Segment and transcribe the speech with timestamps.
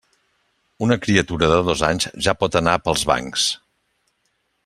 [0.85, 3.47] Una criatura de dos anys, ja pot anar pels bancs.